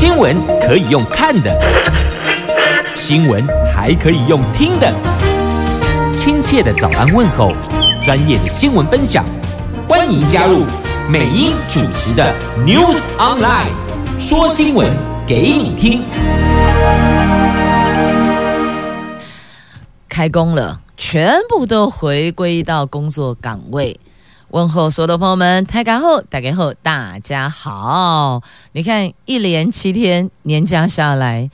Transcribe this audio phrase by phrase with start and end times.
[0.00, 1.52] 新闻可以用看的，
[2.94, 4.94] 新闻还可以用听的。
[6.14, 7.50] 亲切的早安问候，
[8.00, 9.24] 专业的新闻分享，
[9.88, 10.62] 欢迎加入
[11.10, 12.32] 美英主持的
[12.64, 13.72] News Online，
[14.20, 14.88] 说新闻
[15.26, 16.04] 给你听。
[20.08, 23.98] 开工了，全部都回归到工作岗位。
[24.50, 28.42] 问候所有的朋友们，大家好，大家好，大家好。
[28.72, 31.50] 你看，一连七天年假下来，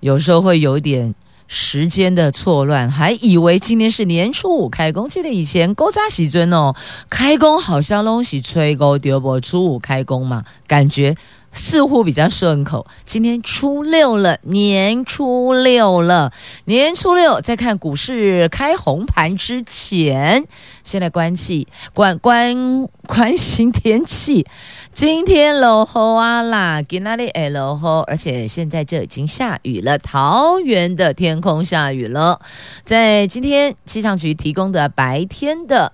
[0.00, 1.14] 有时候会有点
[1.46, 5.06] 时间的错乱，还以为今天是年初五开工。
[5.06, 6.74] 记得以前勾扎喜尊哦，
[7.10, 11.14] 开工好像东西吹勾丢波初五开工嘛，感觉。
[11.52, 12.86] 似乎比较顺口。
[13.04, 16.32] 今天初六了，年初六了，
[16.64, 20.44] 年初六，在看股市开红盘之前，
[20.84, 24.46] 先来关气，关关关心天气。
[24.92, 29.98] 今天落后啊啦，今哪里会落后，而且现在就已经下雨了。
[29.98, 32.40] 桃园的天空下雨了。
[32.82, 35.92] 在今天气象局提供的白天的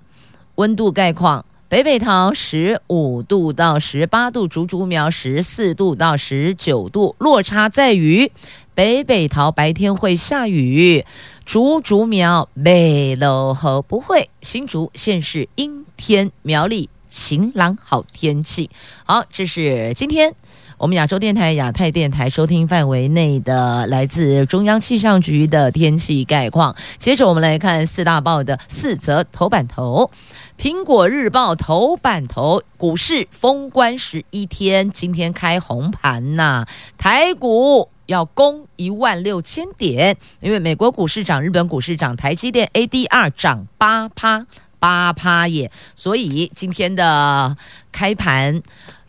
[0.55, 1.45] 温度概况。
[1.67, 8.31] 北北桃十五度到十八度，竹竹苗十四度到十九度，落差在于
[8.75, 11.05] 北北桃白天会下雨，
[11.45, 18.69] 竹竹苗没落雨不会，新竹现是阴天，苗栗晴朗好天气。
[19.05, 20.34] 好，这是今天
[20.77, 26.75] 我们亚洲电台、亚太电台收听范围内的来自中央气象局的天气概况。
[26.98, 30.11] 接着我们来看四大报的四则头版头。
[30.58, 36.66] 苹果日报头版头，股市封关十一天，今天开红盘呐，
[36.98, 44.47] 台股要攻一万六千点，因为美国股市涨，日本股市涨，台积电 ADR 涨八趴
[44.78, 47.56] 八趴耶，所以今天的
[47.91, 48.62] 开盘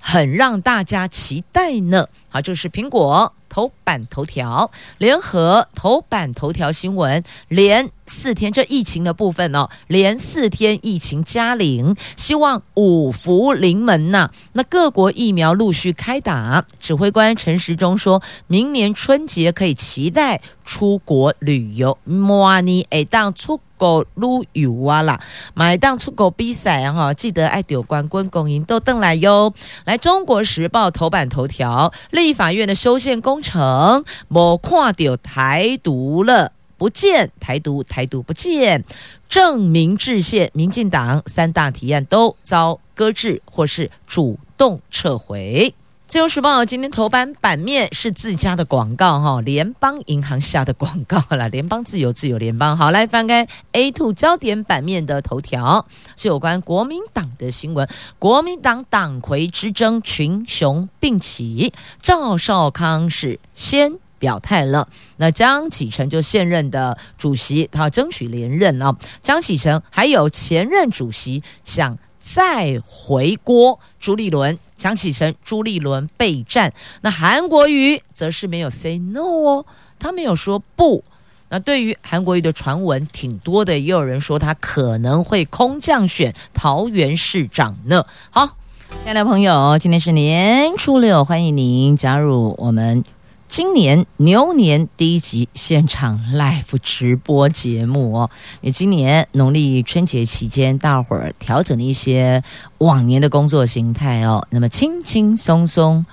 [0.07, 2.07] 很让大家期待呢。
[2.29, 7.89] 好，就是苹果头版头条，联合头版头条新闻连。
[8.07, 14.31] 四天，这疫情的部分哦，连四天疫情加零，希望五福临门呐、啊。
[14.53, 21.97] 那各国疫苗陆续开打，指挥官陈时中说，明年春节可以期待出国旅游。
[22.03, 25.19] 莫尼哎，当出国旅游啊啦，
[25.53, 29.53] 买当出国比赛哈，记得爱丢冠军公银都登来哟。
[29.83, 36.53] 来，《中国时报》头版头条，立法院的修宪工程，没看到台独了。
[36.77, 38.83] 不见台独，台独不见，
[39.29, 45.73] 正名制宪，民进党三大提案都遭搁置或是主动撤回。
[46.07, 52.77] 自由时报今天头版版面是自家的广告哈，联邦银行下的广告啦，联邦自由自由联邦。
[52.77, 57.89] 好，来翻开 A two 焦点版面的头条，是有关国民党的新闻。
[58.19, 63.97] 国民党党魁之争群雄并起，赵少康是先。
[64.25, 64.87] 表态了，
[65.17, 68.97] 那张启臣就现任的主席，他要争取连任啊。
[69.21, 76.73] 张启臣还有前任主席想再回锅，朱立伦、张启臣、朱立伦备战。
[77.01, 79.65] 那韩国瑜则是没有 say no 哦，
[79.99, 81.03] 他没有说不。
[81.49, 88.03] 那对于韩国瑜的传闻挺多的，也有人说他可能会空降选桃园市长呢。
[88.31, 88.57] 好，
[88.89, 93.03] 亲爱的朋友，今天是年初六，欢迎您加入我们。
[93.47, 98.29] 今年牛年第一集现场 live 直播节目哦，
[98.61, 102.43] 也今年农历春节期间，大伙儿调整了一些
[102.79, 106.05] 往年的工作形态哦，那么轻轻松松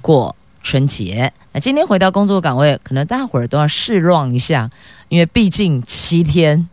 [0.00, 1.32] 过春节。
[1.52, 4.70] 那今天回到工作岗位，可能大伙儿都要试 run 一下，
[5.08, 6.68] 因为毕竟七天，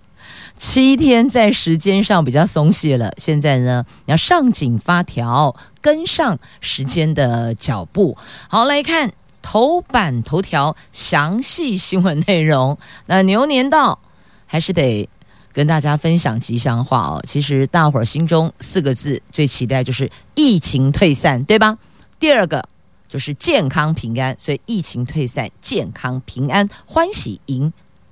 [0.55, 3.11] 七天在时间上比较松懈了。
[3.17, 8.15] 现在呢，要上紧发条，跟上时间的脚步。
[8.47, 9.11] 好，来看。
[9.47, 12.75] 头版头条详细新闻内容。
[13.06, 14.00] 那牛年到，
[14.47, 15.07] 还是得
[15.53, 17.23] 跟大家分享吉祥话哦。
[17.28, 21.78] 其实大伙儿心中四个字最期待就是疫情退散，对吧？
[22.19, 22.67] 第二个
[23.07, 27.71] 就是健康平安，所以疫情退散，健康平安，欢喜迎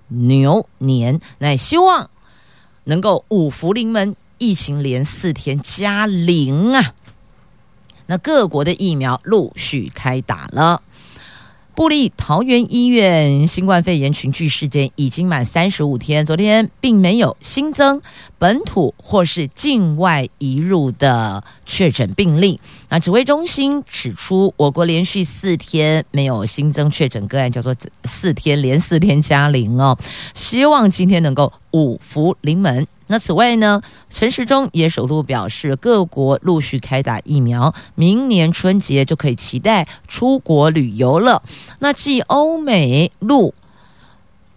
[0.10, 1.20] 牛年。
[1.40, 2.12] 那也希望
[2.84, 6.94] 能够五福临门，疫情连四天加零啊。
[8.06, 10.84] 那各国的疫苗陆续开打了。
[11.76, 18.00] 布立桃园医院新冠肺炎群聚事件已经满三十五天，昨天并没有新增
[18.38, 22.60] 本土或是境外移入的确诊病例。
[22.90, 29.98] 那指挥中心指出，我国连续四天没有新增确诊个案，叫做四天连四天加零哦。
[30.36, 32.86] 希望今天能够五福临门。
[33.14, 33.80] 那此外呢，
[34.10, 41.44] 陈时中也首度表示，各国陆续开打疫苗，明年春节就可以期待出国旅游了。
[41.78, 43.54] 那继欧美陆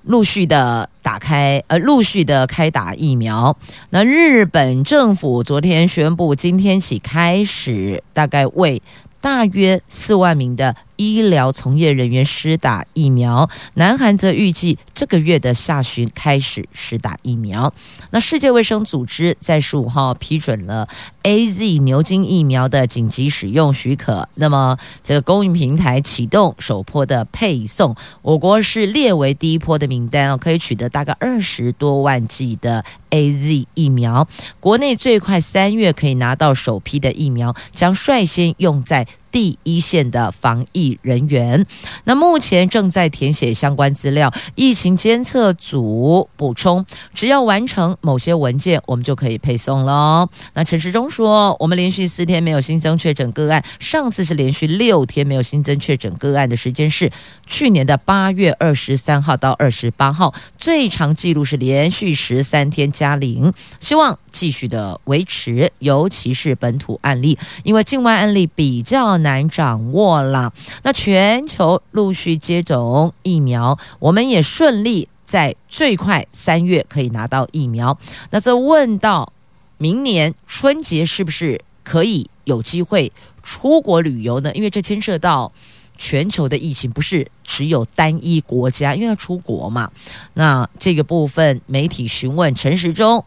[0.04, 3.54] 陆续的打开，呃，陆续的开打疫苗。
[3.90, 8.80] 那日本政府昨天宣布，今天起开始，大概为
[9.20, 10.74] 大约四万名的。
[10.96, 17.72] 医疗从业人员施打疫苗，南韩则预计这个月的下旬开始施打疫苗。
[18.10, 20.88] 那世界卫生组织在十五号批准了
[21.22, 34.26] AZ 牛津疫苗的紧急使用许可，那么这个供应平台启动首波的配送，我国是列为第一波的名单哦，可以取得大概二十多万剂的 AZ 疫苗。
[34.60, 41.64] 国内最快三月可以拿到首批的疫苗，将率先用在第一线的防疫人员，
[42.04, 44.32] 那目前正在填写相关资料。
[44.54, 50.28] 疫情监测组补充，只要完成某些文件，我们就可以配送了。
[50.54, 57.10] 那陈时中说，我们连续四天没有新增确诊个案，上次是连续六天没有新增确诊个案的时间是
[57.46, 69.46] 去年的八月二十三号到二十八号，最长记录是连续十三天加零，希望继续的维持，尤其是本土案例，因为境外案例比较难。
[69.48, 70.52] 掌握了。
[70.82, 77.96] 那全球陆续接种疫苗，我们也顺利在最快三月可以拿到疫苗。
[78.30, 79.32] 那这问到
[79.78, 83.10] 明年春节是不是可以有机会
[83.42, 84.52] 出国旅游呢？
[84.52, 85.50] 因为这牵涉到
[85.96, 89.90] 全球的疫情，不是只有单一国家，因为要出国嘛。
[90.34, 93.24] 那这个部分媒体询问陈时中。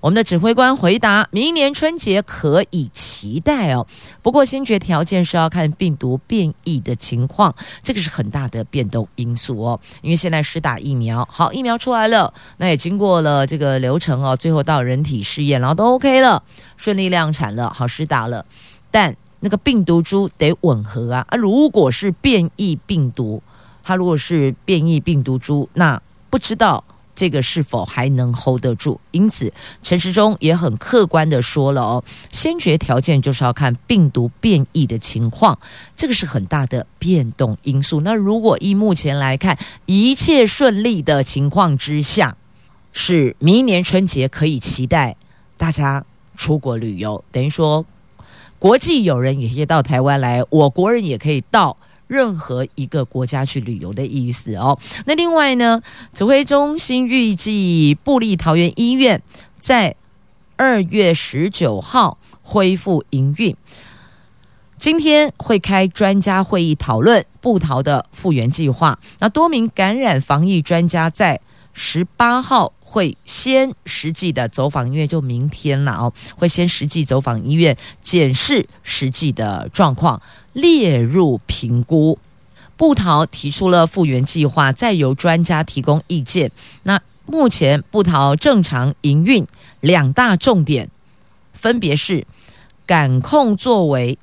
[0.00, 3.86] 我们的指挥官回答：明年春节可以期待哦，
[4.22, 7.52] 不过先决条件是要看病毒变异的情况，
[7.82, 9.80] 这个是很大的变动因素哦。
[10.02, 16.42] 因为现在施打疫苗，好，疫苗出来了，那也经过了这个流程哦，最后到人体试验，然后都 OK 了，
[16.76, 18.44] 顺利量产了，好，施打了，
[18.90, 21.36] 但那个病毒株得吻合啊啊！
[21.36, 23.42] 如果是变异病毒，
[23.82, 26.00] 它如果是变异病毒株，那
[26.30, 26.84] 不知道。
[27.16, 29.00] 这个是否还能 hold 得住？
[29.10, 29.50] 因此，
[29.82, 35.58] 陈时中也很客观的说了哦，先决条件就是要看病毒变异的情况，
[35.96, 38.02] 这个是很大的变动因素。
[38.02, 42.36] 那如果依目前来看，一切顺利的情况之下，
[42.92, 45.16] 是明年春节可以期待
[45.56, 46.04] 大家
[46.36, 47.84] 出国旅游，等于说
[48.58, 51.76] 国际友人也可以到台湾来，我国人也可以到。
[52.06, 54.78] 任何一个国家去旅游的意思哦。
[55.04, 55.82] 那另外呢，
[56.12, 59.22] 指挥中心预计布立桃园医院
[59.58, 59.94] 在
[60.56, 63.56] 二月十九号恢复营运。
[64.78, 68.98] 今天会开专家会议讨论布桃的复原计划。
[69.18, 71.40] 那多名感染防疫专家在
[71.72, 80.20] 十八号会先实际的走访医院，就明天了哦，会先实际走访医院，检视实际的状况。
[80.56, 82.18] 列入评估，
[82.78, 86.50] 布桃提出了复原计划，再由专家提供意见。
[86.84, 89.46] 那目前布桃正常营运
[89.82, 90.88] 两大重点，
[91.52, 92.26] 分别是
[92.86, 94.18] 感控作为，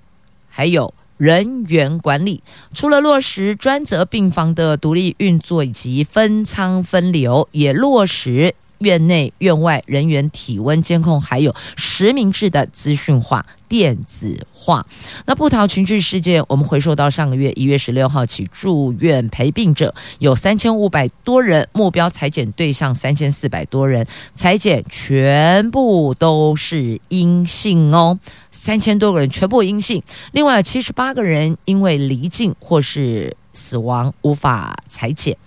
[0.49, 2.41] 还有人员管理。
[2.73, 8.55] 除了落实专责病房的独立运作以及分舱分流，也落实。
[8.83, 14.85] 院内院外人员体温监控，还有实名制的资讯化、电子化。
[15.25, 28.17] 那部桃群聚事件，我们回溯到上个月一月十六号起，住院陪病者有三千五百多人，目标采检对象三千四百多人，采检全部都是阴性哦，
[28.51, 30.03] 三千多个人全部阴性。
[30.31, 35.37] 另外七十八个人因为离境或是死亡无法采检。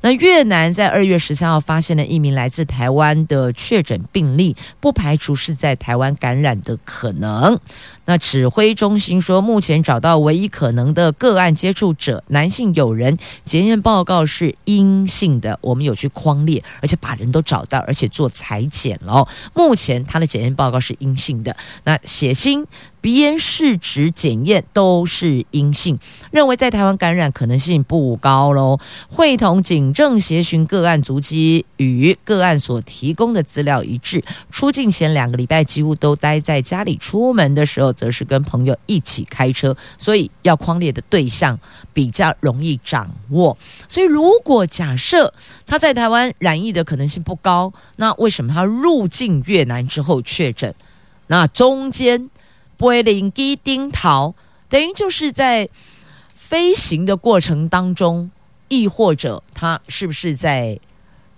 [0.00, 7.58] 那越南在二月十三号发现了一名来自台湾的确诊病例，不排除是在台湾感染的可能。
[8.06, 15.58] 那指挥中心说，目前找到唯一可能的个案接触者男性友人，检验报告是阴性的。
[15.60, 19.26] 我们有去框列，而且把人都找到，而且做裁剪了。
[19.54, 21.56] 目前他的检验报告是阴性的。
[21.82, 22.64] 那血清、
[23.00, 25.98] 鼻咽试纸检验都是阴性，
[26.30, 28.78] 认为在台湾感染可能性不高喽。
[29.08, 37.95] 会同警政协寻个案足迹与个案所提供的资料一致，出境前两个礼拜几乎都待在家里，出门的时候。
[37.96, 41.58] 则是跟朋友一起开车，所以要框列的对象
[41.92, 43.56] 比较容易掌握。
[43.88, 45.32] 所以，如果假设
[45.66, 50.72] 他在台湾染疫的可能性不高，那为什么他入境越南之后确诊？
[51.28, 52.30] 那中间
[52.76, 54.34] 贝林基丁桃
[54.68, 55.68] 等于就是在
[56.34, 58.30] 飞行的过程当中，
[58.68, 60.78] 亦或者他是不是在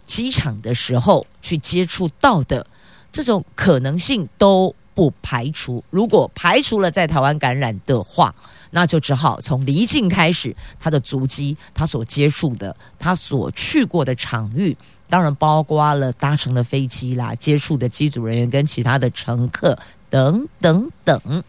[0.04, 2.66] 机场的时候去接触到的？
[3.10, 5.84] 这种可能性都不排除。
[5.90, 8.34] 如果排除了在台湾感染的话，
[8.72, 14.76] 那就只好从离境开始，他的足迹，他所接触的，他所去过的场域，
[15.08, 19.78] 当然包括了搭乘的飞机啦，接触的机组人员跟其他的乘客
[20.10, 21.44] 等等等。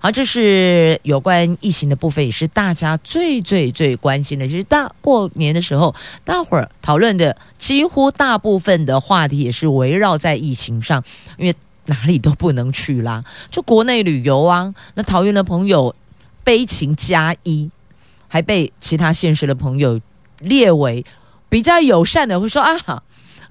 [0.00, 4.46] 好，这是有关疫情的部分，也是大家最最最关心的。
[4.46, 11.04] 其实大过年的时候，大伙儿讨论的几乎大部分的话题也是围绕在疫情上，
[11.36, 11.54] 因为
[11.88, 14.72] 哪里都不能去啦，就国内旅游啊。
[14.94, 15.94] 那桃园的朋友
[16.44, 17.68] 悲情加一，
[18.28, 20.00] 还被其他现实的朋友
[20.40, 21.04] 列为
[21.48, 23.02] 比较友善的，会说啊。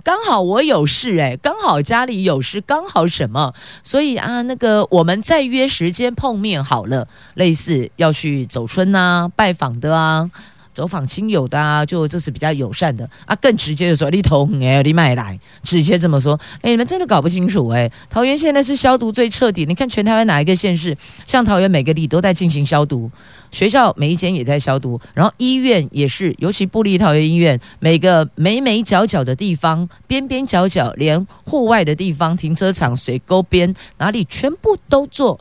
[0.03, 3.53] 刚好我有事哎，刚好家里有事，刚好什么，
[3.84, 10.32] 所以啊，那个我们再约时间碰面好了，类似要去走春啊、拜访的啊。
[10.78, 13.36] 走访亲友的啊，就这是比较友善的啊。
[13.38, 16.40] 更直接的说，你投哎，你买来，直接这么说。
[16.62, 17.92] 哎，你们真的搞不清楚哎。
[18.12, 23.10] 桃园现在是消毒最彻底，你看全台湾哪一个县市，像桃园每个里都在进行消毒，
[23.50, 35.40] 学校每一间也在消毒，然后医院也是，尤其布立桃园医院，每个每每角角的地方，边边角角，连户外的地方，停车场、水沟边哪里，全部都做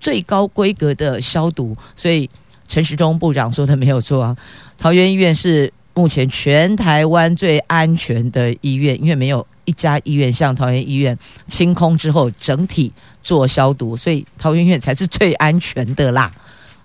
[0.00, 2.28] 最高规格的消毒，所以。
[2.68, 4.36] 陈时中部长说的没有错啊，
[4.82, 16.32] 桃园医院是目前全台湾最安全的医院，因为没有一家医院像桃园医院清空之后整体做消毒，所以桃园医院才是最安全的啦。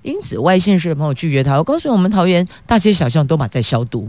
[0.03, 4.07] 因此，外县市的朋友拒绝他，我告诉我们，桃园大街小巷都嘛在消毒，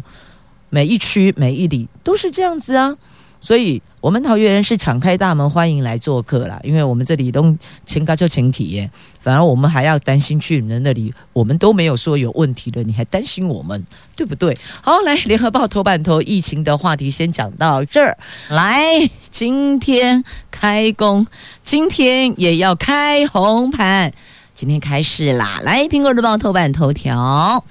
[0.68, 2.95] 每一区每一里都是这样子啊。
[3.40, 8.90] 所以，我们桃园人是敞开大门欢迎来做客啦，因为我们这里都请假就请体验，
[9.28, 13.85] 反而我们还要担心去你们那里，我们都没有说有问题的，你还担心我们，
[14.16, 14.56] 对不对？
[14.80, 18.16] 好，来，联合报头版头疫情的话题先讲到这儿。
[18.49, 18.87] 来，
[19.28, 21.26] 今天开工，
[21.62, 24.11] 今天也要开红盘，
[24.54, 25.61] 今天开始啦。
[25.62, 27.62] 来，苹果日报头版头条。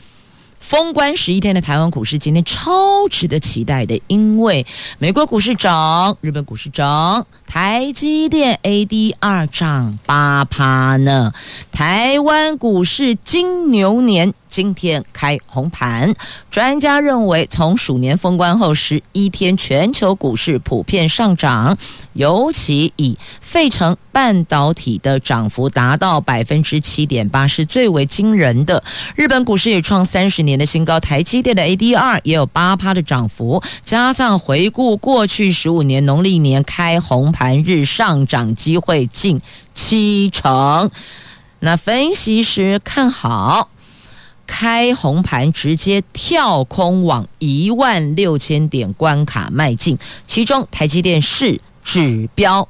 [0.67, 4.65] 封关十一天的台湾股市今天超值得期待的，因为
[4.99, 11.31] 美国股市涨，日本股市涨，台积电 ADR 涨八趴呢。
[11.71, 16.13] 台湾股市金牛年今天开红盘，
[16.51, 21.77] 专家认为从鼠年封关后十一天全球股市普遍上涨，
[22.11, 28.83] 尤其以费城半导体的涨幅达到百分之七点八是最为惊人的。
[29.15, 39.41] 日本股市也创三十年的新高，台积电的 ADR 也有八趴的涨幅，加上回顾过去十五年农历年开红盘日上涨机会近
[39.73, 40.89] 七成。
[41.59, 43.69] 那分析师看好
[44.45, 52.67] 开红盘，直接跳空往一万六千点关卡迈进，其中台积电是指标。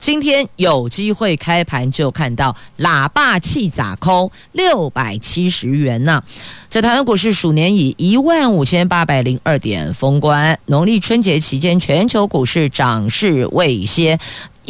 [0.00, 6.24] 今天有机会开盘就看到喇叭气砸空六百七十元呢、啊。
[6.68, 14.18] 在台湾股市鼠年以一万五千八百零二点封关，农历春节期间全球股市涨势未歇。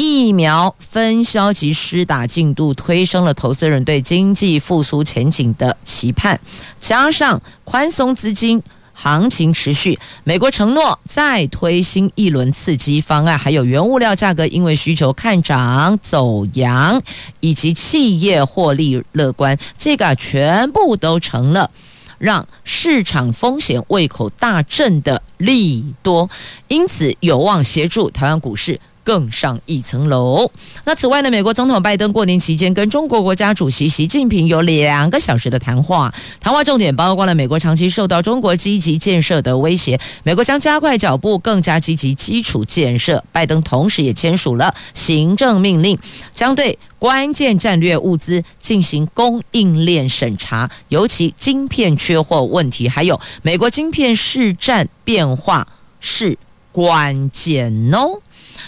[0.01, 6.39] 疫苗分销及施打进度推升了投资人对经济复苏前景的期盼，
[6.79, 8.63] 加上宽松资金
[9.01, 17.01] 行情持续，美国承诺再推新一轮刺激方案，还有原物料价格因为需求看涨走扬，
[17.39, 21.71] 以及企业获利乐观，这个全部都成了
[22.19, 26.29] 让市场风险胃口大振的利多，
[26.67, 28.81] 因此有望协助台湾股市。
[29.09, 30.51] 更上一层楼。
[30.85, 36.13] 那此外呢，美国总统拜登过年期间跟中国国家主席习近平有两个小时的谈话，
[36.43, 43.25] 谈话重点包括了美国长期受到中国积极建设的威胁，美国将加快脚步，更加积极基础建设。
[43.33, 45.99] 拜登同时也签署了行政命令，
[46.35, 55.67] 将对关键战略物资进行供应链审查，尤其晶片缺货问题，还有美国晶片市占变化
[55.99, 56.37] 是
[56.71, 58.21] 关键哦。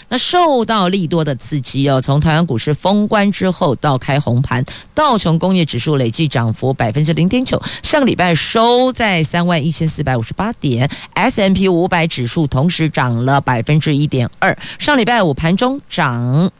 [0.09, 16.51] 那受到利多的刺激哦，从台湾股市封关之后到开红盘，道琼工业指数累计涨幅百分之零点九，上个礼拜收在三万一千四百五十八点，S M P 五百指数同时涨了百分之一点二，上礼拜五盘中涨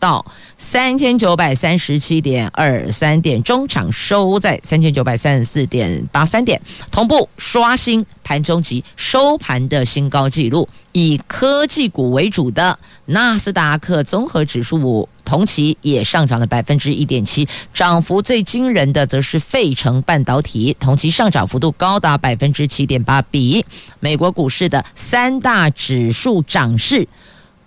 [0.00, 0.24] 到
[0.58, 10.68] 三千九百三十七点二三点，中场收在三千九百三十四点八三点，同步刷新盘中及收盘的新高纪录。
[10.92, 23.64] 以科技股为主的纳斯达克综合指数同期也上涨了百分之一点七，涨幅最惊人的则是费城半导体，同期上涨幅度高达百分之七点八，比
[24.00, 27.06] 美国股市的三大指数涨势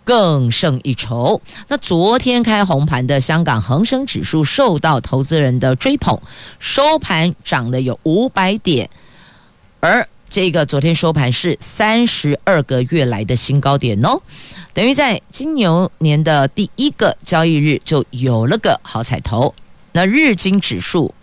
[0.04, 1.42] 更胜一筹。
[1.68, 6.20] 那昨天开红盘的香港恒生指数受到投资人的追捧，
[6.60, 8.90] 收盘涨了有五百点，
[9.80, 14.20] 而这个昨天收盘是三十二个月来的新高点哦，
[14.74, 19.54] 等于在金牛年的第一个交易日就有了个好彩头。
[19.92, 21.14] 那日经指数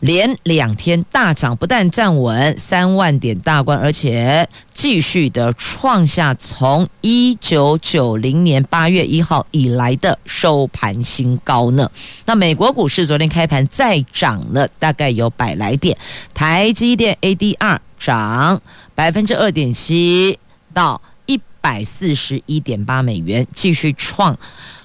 [0.00, 11.90] 连两天大涨，不但站稳三万点大关，而且继续的创下从一九九零年八月一号以来的收盘新高呢。
[12.24, 15.96] 那美国股市昨天开盘再涨了大概有百来点，
[16.32, 17.78] 台积电 ADR。
[17.98, 18.62] 涨
[18.94, 20.38] 百分之二点七
[20.72, 24.38] 到一百四十一点八美元，继续创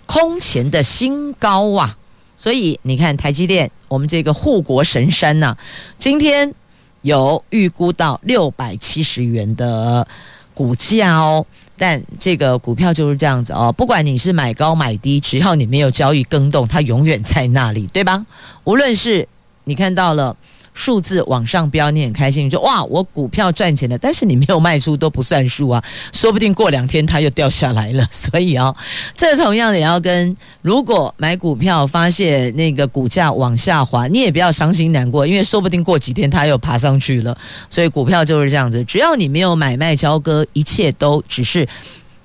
[0.08, 1.96] 空前的新高啊！
[2.36, 5.56] 所以你看台积电，我们这个护国神山呐、
[5.98, 6.54] 今天
[7.02, 10.08] 有预估到六百七十元的
[10.54, 11.46] 股价哦。
[11.78, 18.26] 但这个股票就是这样子哦，不管你是买高买低，只要你没有交易更动，它永远在那里，对吧？
[18.64, 19.28] 无论是
[19.64, 20.36] 你看到了。
[20.74, 23.98] 数字往上飙，你很开心，你说哇，我股票赚钱了。
[23.98, 28.08] 但是你没有卖出都不算数啊，说不定过两天它又掉下来了。
[28.12, 28.76] 所以啊、哦，
[29.16, 37.38] 这同样也要跟如果买股票发现那个股价往下滑，你也不要伤心难过，因为说不定过几天它又爬上去了。
[37.70, 41.68] 所以股票就是这样子，只要你没有买卖交割，一切都只是。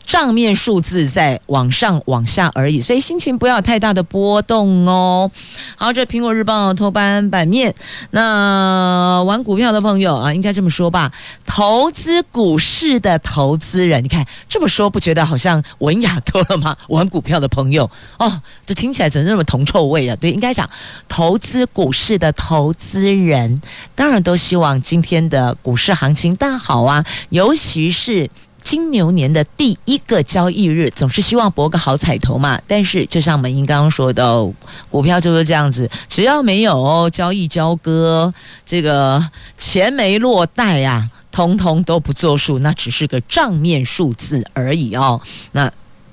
[0.09, 5.31] 账面数字在往上往下而已，所以心情不要太大的波动哦。
[5.77, 7.75] 好，这苹果日报头版版面，
[8.12, 11.12] 那玩股票的朋友啊，应该这么说吧，
[11.45, 16.75] 投资股市的投资人，你看这么说不觉得好像文雅多了吗？
[16.88, 20.17] 玩股票的朋友哦，这听起来怎么那么铜臭味啊？
[20.17, 20.67] 对，应该讲
[21.07, 23.61] 投资股市的投资人，
[23.95, 28.31] 当然都希望今天的股市行情大好啊，尤其是。
[28.62, 32.61] 金牛年的第一个交易日，总是希望博个好彩头嘛。
[32.67, 34.53] 但是，就像美英刚刚说的，
[34.88, 38.33] 股票就是这样子，只要没有交易交割，
[38.67, 39.25] 这个
[39.57, 45.21] 钱没落袋、啊，通通都不作数，那只是个账面数字而已哦。
[45.52, 45.73] 那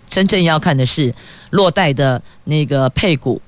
[0.10, 1.14] 真正要看的是
[1.50, 3.42] 落袋的那个配股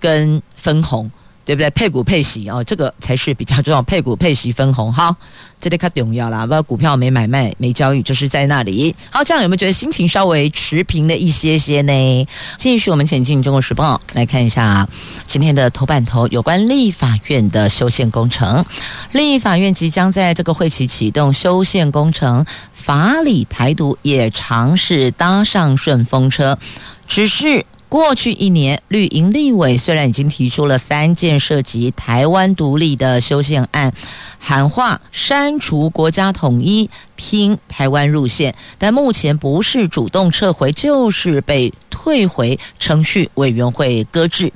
[0.00, 1.10] 跟分红。
[1.44, 1.68] 对不对？
[1.70, 3.82] 配股配息哦，这个才是比较重要。
[3.84, 5.14] 配股配息分红，好，
[5.60, 6.46] 这里可重要啦。
[6.46, 8.94] 不，股票没买卖、没交易，就是在那里。
[9.10, 12.28] 好，这样有没有觉得心情稍微持平了一些些呢？
[12.56, 14.88] 继续，我们前进《中国时报》来看一下
[15.26, 18.64] 今天的头版头，有关立法院的修宪工程。
[19.12, 26.58] 立法院即将在这个会期启动修宪工程，法理台独也尝试搭上顺风车，
[27.06, 27.66] 只是。
[27.94, 33.94] 过去一年，绿营立委虽然已经提出了三件涉及台湾独立的修宪案，
[34.40, 44.52] 喊话删除国家统一、拼台湾路线，但目前不是主动撤回，就是被退回程序委员会搁置。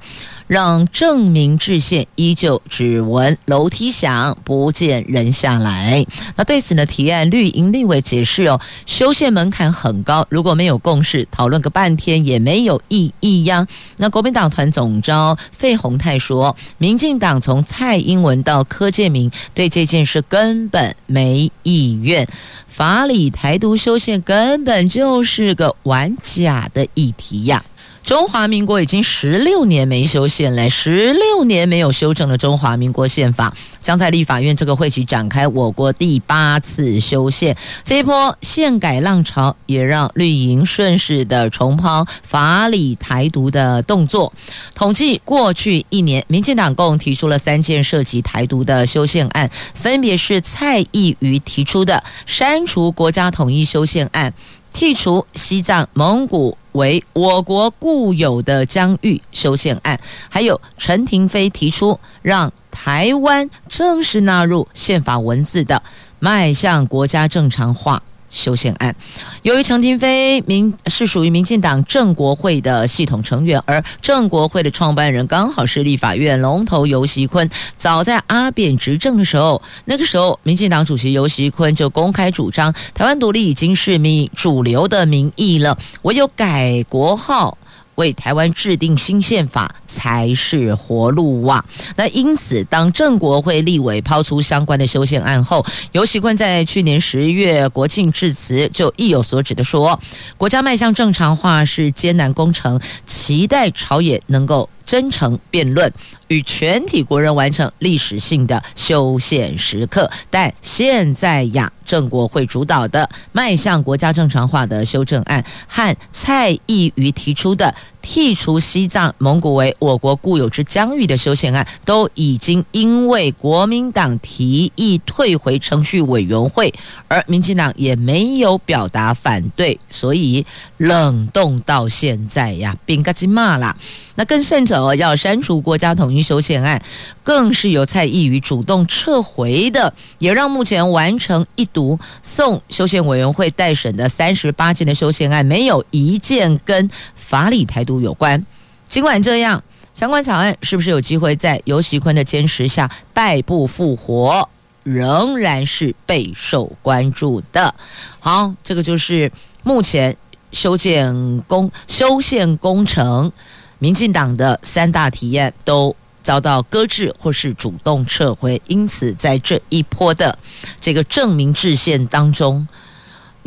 [0.48, 6.04] 让正名制宪依旧只闻楼梯响，不见人下来。
[6.36, 13.68] 那对此呢，提案绿营立委解释哦，修宪门槛很高，如果没有共识，讨论个半天也没有意义呀。
[13.98, 22.26] 那国民党团总召费鸿泰说，民进党从蔡英文到柯建铭对这件事根本没意愿，
[22.66, 27.62] 法理台独修宪根本就是个玩假的议题呀。
[28.08, 37.54] 中华民国已经十六年没修宪了，十六年没有修正了中华民国宪法，将在立法院这个会期展开我国第八次修宪。
[37.84, 44.32] 这一波宪改浪潮也让绿营顺势的重抛法理台独的动作。
[44.74, 54.32] 统计过去一年，民进党共提出了三件涉及台独的修宪案，分别是蔡易余提出的删除国家统一修宪案。
[54.74, 65.82] 剔除西藏、蒙古为我国固有的疆域修宪案，还有陈亭妃提出让台湾正式纳入宪法文字的
[66.18, 68.02] 迈向国家正常化。
[68.30, 68.94] 修宪案，
[69.42, 77.48] 由于陈廷飞民是属于民进党郑国会的系统成员，而郑国会的创办人刚好是立法院龙头游锡坤。
[77.76, 87.56] 早在阿扁执政的时候，那个时候民进党主席游锡坤就公开主张，台湾独立已经是民主流的民意了，唯有改国号。
[87.98, 91.64] 为台湾制定新宪法才是活路啊！
[91.96, 100.00] 那因此，当郑国会立委抛出相关的修宪案后，尤喜冠在去年十月国庆致辞就意有所指的说
[100.38, 105.92] ：“国家迈向正常化是艰难工程，期待朝野能够真诚辩论，
[106.28, 110.10] 与全体国人完成历史性的修宪时刻。
[110.30, 126.72] 但现在呀。”正国会主导的迈向国家正常化的修正案，和蔡意瑜提出的剔除西藏、蒙古为我国固有之疆域的修宪案，都已经因为国民党提议退回程序委员会，
[127.08, 130.44] 而民进党也没有表达反对，所以
[130.76, 133.76] 冷冻到现在呀，变嘎金骂啦。
[134.14, 136.82] 那更甚者，要删除国家统一修宪案，
[137.22, 148.44] 更是由蔡易余主动撤回的，也让目前完成一读送修宪委员会待审的三十八件的修宪案，没有一件跟法理台都有关。
[148.84, 149.62] 尽管这样，
[149.94, 154.46] 相关草案是不是有机会在游锡堃的坚持下败部复活，
[154.82, 157.74] 仍然是备受关注的。
[158.20, 160.14] 好，这个就是目前
[160.52, 163.32] 修建工修宪工程。
[163.80, 170.36] 民进党的三大提案都遭到搁置或是主动撤回，因此在这一波的
[170.80, 172.66] 这个正名制宪当中，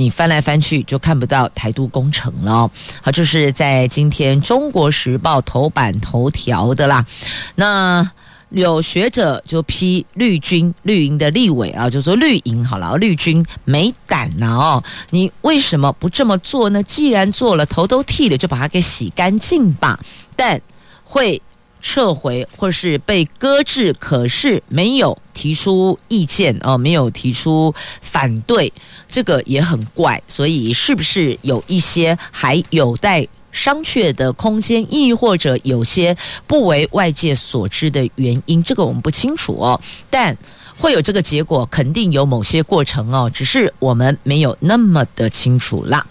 [0.01, 2.67] 你翻来翻去就看不到台独工程了。
[3.03, 7.05] 好，这是在今天《中国时报》头版头条的啦。
[7.53, 8.09] 那
[8.49, 16.81] 有学者就批绿军绿营的立委啊，就说绿营好了，绿军没胆呐哦，你为什么不这么做呢？
[16.81, 19.99] 既然做了，头都剃了，就把它给洗干净吧。
[20.35, 20.59] 但
[21.03, 21.39] 会
[21.81, 28.71] 撤回或是被搁置，可是没有提出意见哦，没有提出反对，
[29.07, 30.21] 这个也很怪。
[30.27, 36.15] 所以是不是有一些还有待商榷的空间，亦或者有些
[36.47, 38.63] 不为外界所知的原因？
[38.63, 39.79] 这个我们不清楚哦。
[40.09, 40.37] 但
[40.81, 46.03] 会有这个结果，肯定有某些过程哦，只是我们没有那么的清楚啦。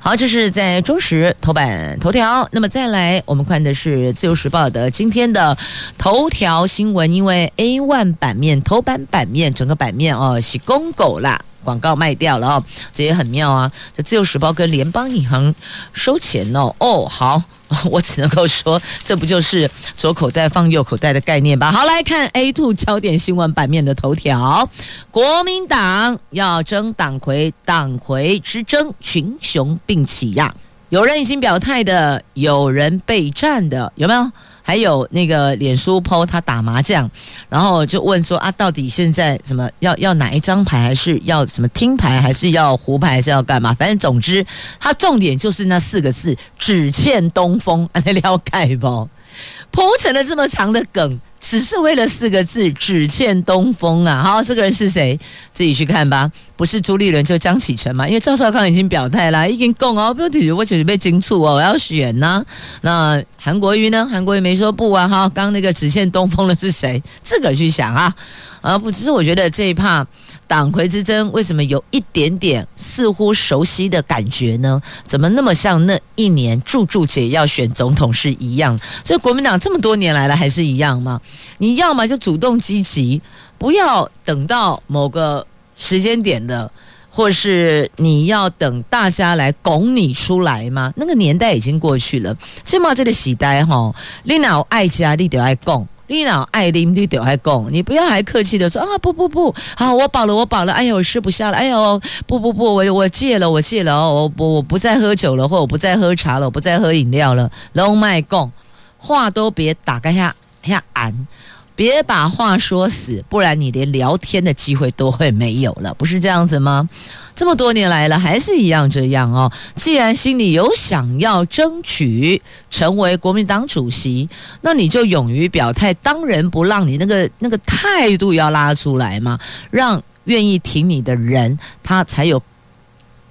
[0.00, 2.48] 好，这是在中时头版头条。
[2.50, 5.56] 那么再来，我们看的是自由时报的今天的
[5.96, 11.40] 头条新闻，因为 A1 版面头版版面整个版面哦是公狗啦。
[11.64, 13.70] 广告卖掉了哦，这也很妙啊！
[13.94, 15.54] 这自由时报跟联邦银行
[15.92, 16.74] 收钱哦。
[16.78, 17.42] 哦，好，
[17.90, 21.70] 我只能够说，这不就是左口袋放右口袋的概念吧？
[21.70, 24.68] 好，来看 A two 焦点新闻版面的头条：
[25.10, 30.54] 国民党要争党魁，党魁之争群雄并起呀！
[30.88, 34.30] 有人已经表态的，有人备战的，有没有？
[34.68, 37.10] 还有那个脸书 po 他打麻将，
[37.48, 43.72] 然后就问说啊，到底现在什么要要哪一张牌，还是要什么听牌，还是要胡牌，还是要干嘛？
[43.72, 44.44] 反正总之，
[44.78, 47.88] 他重点就是那四个字：只欠东风。
[48.04, 49.08] 你 了解不？
[49.72, 51.18] 铺成了这么长的梗。
[51.40, 54.22] 只是为了四个字，只欠东风啊！
[54.22, 55.18] 好，这个人是谁？
[55.52, 56.30] 自己去看吧。
[56.56, 58.06] 不是朱立伦就江启臣嘛？
[58.06, 62.44] 因为赵少康已经表态了，已经共哦，不要提，我准备金促哦，我要选呐、
[62.80, 64.06] 那韩国瑜呢？
[64.10, 65.06] 韩国瑜没说不啊。
[65.06, 67.00] 哈，刚那个只欠东风的是谁？
[67.22, 68.12] 自个儿去想啊。
[68.60, 70.04] 啊，不，只是我觉得这一趴。
[70.48, 74.80] 党魁之争为什么有一点点似乎熟悉的感觉呢？
[75.04, 78.76] 怎么那么像那一年柱柱姐要选总统是一样？
[79.04, 81.20] 所以国民党这么多年来了还是一样吗？
[81.58, 83.20] 你要么就主动积极，
[83.58, 86.70] 不要等到某个时间点的，
[87.10, 90.92] 或是你要等大家来拱你出来吗？
[90.96, 92.36] 那个年代已经过去了。
[92.62, 93.92] 起码这里时代哈，
[94.24, 95.86] 你老爱家你就爱拱。
[96.10, 108.50] 你老爱啉你就爱讲，你不要还客气的说啊，不不不，好，我饱了我饱了，哎呦我吃不下了，哎呦不不不，我我戒了我戒了哦，我我我不再喝酒了，或我不再喝茶了，我不再喝饮料了，拢卖讲，
[108.96, 111.26] 话都别打开下下安。
[111.74, 116.88] 别把话说死，不然你连聊天的机会都会没有了，不是这样子吗？
[117.36, 119.52] 这么多年来了，还是一样这样哦。
[119.76, 124.28] 既然心里有想要争取成为国民党主席，
[124.62, 129.38] 那你就勇于表态，当仁不让，你那个那个态度要拉出来嘛，
[129.70, 132.42] 让愿意挺你的人，他才有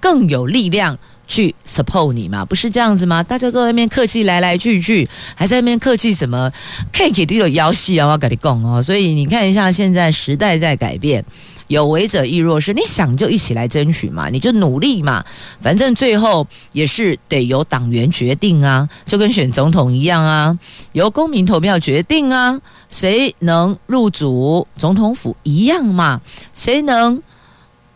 [0.00, 0.98] 更有力量。
[1.28, 3.22] 去 support 你嘛，不是这样子吗？
[3.22, 6.50] 大家都在那边客气来来去去，还在那边客气什么
[6.90, 8.80] ？K 都有腰细啊，我要跟你讲哦。
[8.82, 11.22] 所以你看一下，现在时代在改变，
[11.66, 15.22] 有为者亦若是，你想就一起来争取嘛，你就努力嘛，
[15.60, 20.58] 反正最后也是得由党员决定啊，就跟选总统一样啊，
[20.92, 26.22] 由公民投票决定啊，谁能入主总统府一样嘛，
[26.54, 27.22] 谁能？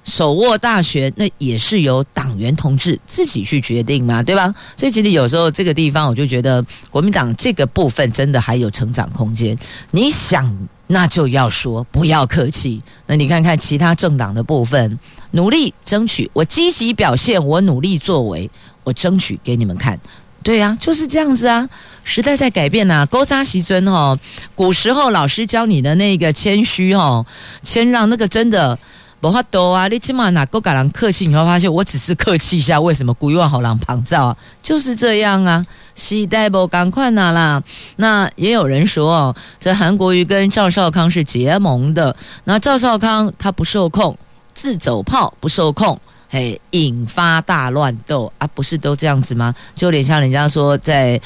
[0.04, 4.52] 手握大权，那也是由党员同志自己去决定嘛，对吧？
[4.76, 9.56] 所以其实有时候这个地方，我就觉得国民党这个部分真的还有成长空间。
[9.92, 12.82] 你想，那就要说，不要客气。
[13.06, 14.98] 那你看看其他政党的部分，
[15.30, 18.50] 努力争取，我积极表现，我努力作为，
[18.82, 19.98] 我争取给你们看。
[20.42, 21.68] 对呀、啊，就是这样子啊。
[22.02, 24.18] 时代在改变呐、啊，勾扎席尊哦，
[24.56, 27.24] 古时候老师教你的那个谦虚哦，
[27.62, 28.76] 谦让那个真的。
[29.22, 29.86] 不法多啊！
[29.86, 31.28] 你起码哪个敢人客气？
[31.28, 34.36] 你会发现，我只是客气一下，为什么故意往好人旁照啊？
[34.60, 35.64] 就是这样啊！
[35.94, 37.62] 时代不赶快拿啦。
[37.94, 42.16] 那也有人说哦，这韩国瑜跟赵少康是结盟的。
[42.42, 44.18] 那赵少康他不受控，
[44.54, 45.96] 自走炮不受控，
[46.28, 48.46] 嘿，引发大乱斗啊！
[48.48, 49.54] 不是都这样子吗？
[49.76, 51.20] 就有点像人家说在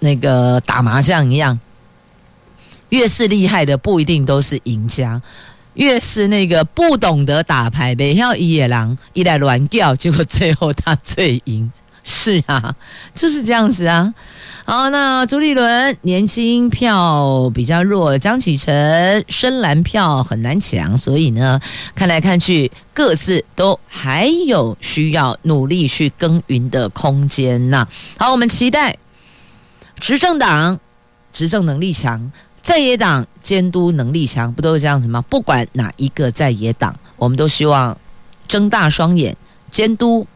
[0.00, 1.58] 那个打麻将一样，
[2.90, 5.22] 越是厉害的不一定都是赢家。
[5.74, 11.70] 越是那个不懂得打牌、没要一野狼一来乱叫，结果最后他最赢。
[12.06, 12.74] 是啊，
[13.14, 14.12] 就是这样子啊。
[14.66, 21.58] 好，那朱立伦年轻票比较弱，江启臣深蓝票很难抢，所以呢，
[21.94, 27.88] 看来看去各自都还有需要努力去耕耘的空间呐。
[28.18, 28.98] 好，我们期待
[29.98, 30.78] 执政党
[31.32, 32.30] 执政能力强。
[32.64, 35.20] 在野党监督能力强，不都是这样子吗？
[35.28, 37.94] 不管哪一个在野党，我们都希望
[38.48, 39.36] 睁大双眼
[39.70, 40.26] 监督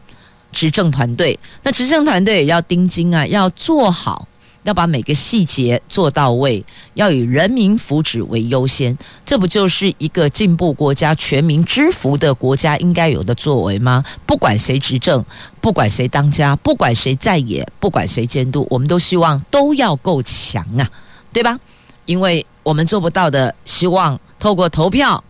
[0.51, 1.37] 执政团队。
[1.63, 4.27] 那执政团队也要盯紧啊，要做好，
[4.61, 6.63] 要把每个细节做到位，
[6.93, 8.95] 要以人民福祉为优先。
[9.25, 14.03] 这不就是一个进步国家、全民之福的国家应该有的作为吗？
[14.27, 15.25] 不管谁执政，
[15.59, 20.87] 不管谁当家，不管谁在野，不管谁监督，我们都希望都要够强啊，
[21.33, 21.59] 对吧？
[22.09, 25.23] 因为我们做不到的，希望透过投票，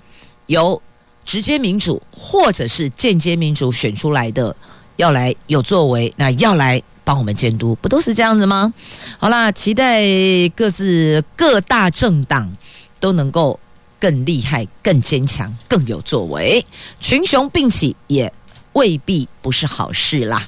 [0.45, 0.81] 由
[1.25, 4.55] 直接民主或者是间接民主选出来的，
[4.95, 8.73] 要来有作为，那要来帮我们监督，不都是这样子吗？
[9.17, 10.01] 好啦，期待
[10.55, 12.49] 各自各大政党
[13.01, 13.59] 都能够
[13.99, 16.65] 更厉害、更坚强、更有作为，
[17.01, 18.31] 群雄并起也
[18.71, 20.47] 未必不是好事啦。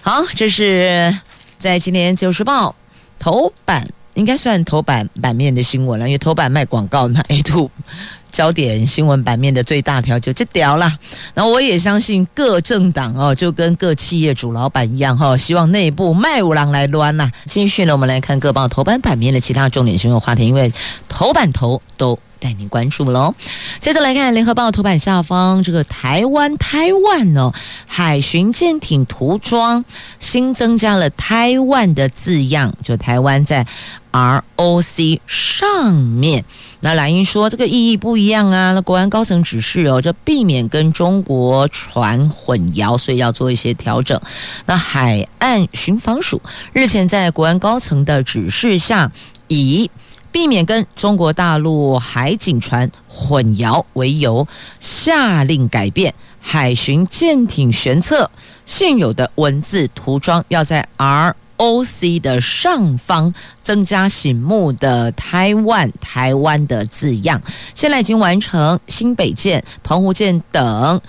[0.00, 1.16] 好，这是
[1.56, 2.74] 在今天《自由时报》
[3.22, 3.88] 头版。
[4.14, 7.70] 应该算头版版面的新闻了，因为头版卖广告，那 A two，
[8.30, 10.90] 焦点新闻版面的最大条就这条了。
[11.34, 17.30] 然后我也相信各政党哦，就跟各企业主老板一样哈，希望内部卖五郎来乱呐。
[17.46, 20.72] 继续呢，我们来看各报头版版面的其他重点新闻话题，因为
[21.08, 22.18] 头版头都。
[22.42, 23.32] 带您关注喽。
[23.78, 27.52] 接着来看《联合报》头版下方，这个台湾台湾哦，
[27.86, 29.84] 海巡舰艇涂装
[30.18, 33.64] 新增加了台湾的字样，就台湾在
[34.10, 36.44] ROC 上面。
[36.80, 38.72] 那蓝英说这个意义不一样啊。
[38.72, 44.20] 那国安高层指示哦，这避免跟中国船混淆，所以要做一些调整。
[44.66, 49.12] 那海岸巡防署日前在国安高层的指示下，
[49.46, 49.88] 以
[50.32, 54.48] 避免跟中国大陆海警船混淆为由，
[54.80, 58.28] 下令改变海巡舰艇舷侧
[58.64, 67.40] 现有的文字涂装，要在 ROC 的上方增加醒目的台湾台湾的字样。
[67.74, 71.00] 现在已经完成新北舰、澎湖舰等。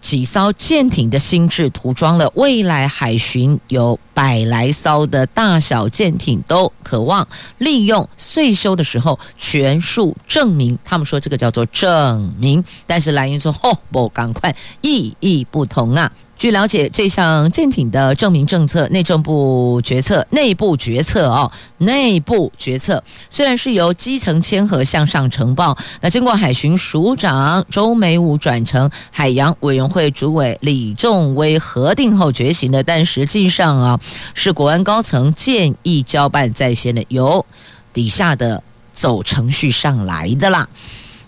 [0.00, 7.26] 几艘舰艇的新制涂装了，未来海巡有百来艘的大小舰艇都渴望
[7.58, 10.78] 利用岁修的时候全数证明。
[10.84, 34.00] 他们说这个叫做证明，但是蓝营说：“哦，不，赶快，意义不同啊。”据了解，这项舰艇的证明政策，内政部决策，内部决策哦，内部决策虽然是由基层签核向上呈报，那经过海巡署长周美武转成海洋委员会主委李仲威核定后决行的，但实际上啊，
[34.32, 37.44] 是国安高层建议交办在先的，由
[37.92, 38.62] 底下的
[38.94, 40.66] 走程序上来的啦。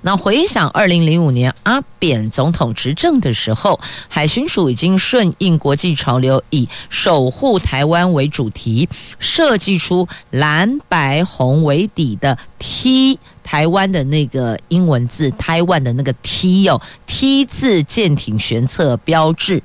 [0.02, 8.88] 那回想二零零五年阿扁总统执政的时候，海巡署已经顺应国际潮流，以守护台湾为主题，
[9.20, 19.62] 设计出蓝白红为底的 T 台湾的那个英文字，台湾的那个 T 哦，T 字舰艇舷侧标志。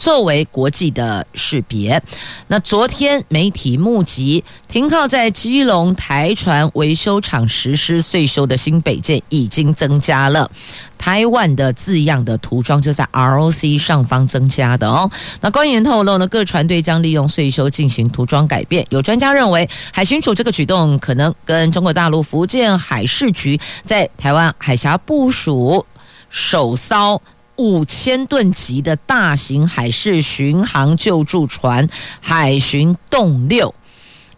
[0.00, 2.02] 作为国际的识别，
[2.46, 10.50] 那昨天媒体目击停靠在基隆台船维修厂实施岁修的新北舰，已经增加了
[10.96, 15.10] 台湾的字样的涂装，就在 ROC 上方增加的哦。
[15.42, 18.86] 那官员透露呢，各船队将利用岁修进行涂装改变。
[18.88, 25.84] 有专家认为，海巡署这个举动可能跟中国大陆福建海事局在台湾海峡部署
[26.30, 27.20] 首艘。
[27.60, 31.86] 五千吨级的大型海事巡航救助船
[32.22, 33.74] “海巡动六”，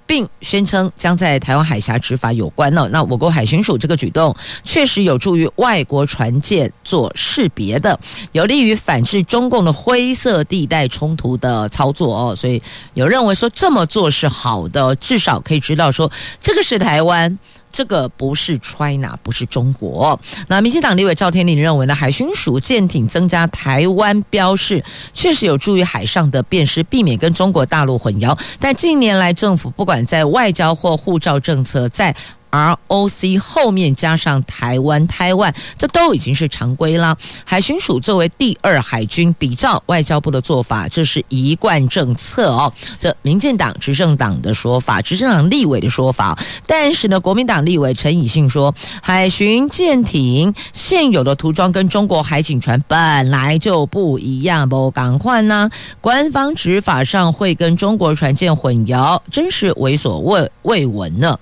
[0.05, 2.89] 并宣称将在台湾海峡执法有关呢。
[2.91, 7.97] 那我国海巡署这个举动确实有助于外国船舰做识别的，
[8.33, 12.35] 有利于反制中共的灰色地带冲突的操作哦。
[12.35, 12.61] 所以
[12.95, 17.39] 有认为说这么做是好的，至少可以知道说这个是台湾。
[17.73, 20.21] 这个不是 China，不是中国。
[20.47, 28.39] 那民进党立委赵天麟认为呢，海巡署舰艇增加台湾标示，确实有助于海上的辨识，避免跟中国大陆混淆。
[28.61, 32.15] 但近年来，政府不管在外交或护照政策，在
[32.53, 37.17] ROC 后面加上台湾、台湾，这都已经是常规了。
[37.45, 42.73] 海巡署作为第二海军，比照外交部的做法，这是一贯政策哦。
[42.99, 46.39] 这民进党执政党的说法，执政党立委的说法。
[46.67, 55.71] 但是呢，国民党立委陈以信说，海巡舰艇现有的涂装跟中国海警船本来就不一样，不赶快呢？
[56.03, 61.39] 官方执法上会跟中国船舰混淆，真是为所未未闻呢。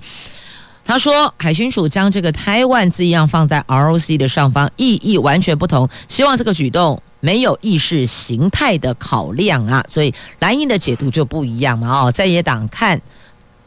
[0.90, 5.88] 他说：“海巡署将这个台湾字样放在 ROC 的上方，意义完全不同。
[6.08, 12.06] 希望这个举动没有意识形态的考量啊，所以蓝营的解读就不一样嘛。
[12.06, 13.00] 哦，在野党看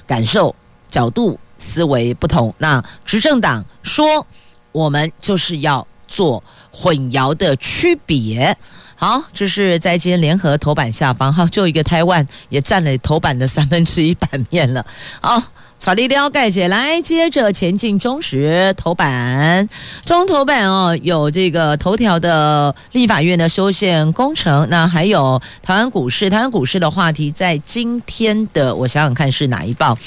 [0.05, 0.53] 感受
[0.89, 4.27] 角度思维不同，那执政党说
[4.73, 8.53] 我们就是要做混淆的区别。
[8.95, 14.85] 好，这是在今天联合头版下方，哈，就一个台湾也占了头版的三分之一版面了。
[15.21, 15.41] 好。”
[15.83, 19.67] 草地撩盖姐来，接着前进中时头版，
[20.05, 29.97] 中头版哦，有这个头条的立法院的修宪工程，那还有台湾股市，台湾股市的话题在今天的，我想想看是哪一报？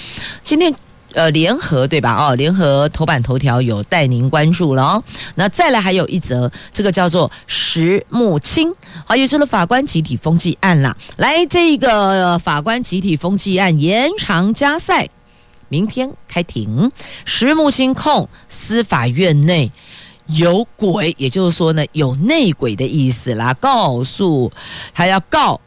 [0.43, 0.75] 今天
[1.13, 2.17] 呃联合对吧？
[2.17, 5.05] 哦，联合头版头条有带您关注了哦。
[5.35, 8.73] 那再来还有一则，这个叫做石木清，
[9.05, 10.97] 好，也就是法官集体封记案啦。
[11.19, 15.07] 来，这个法官集体封记案延长加赛。
[15.69, 16.91] 明天开庭，
[17.25, 19.71] 石木清控司法院内
[20.27, 23.55] 有鬼，也就是说呢，有内鬼的意思啦。
[23.55, 24.53] 告诉
[24.95, 25.61] 他要告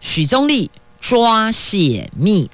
[0.00, 2.50] 许宗立抓泄密，